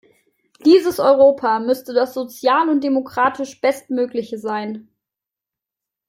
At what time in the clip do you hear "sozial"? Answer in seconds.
2.15-2.69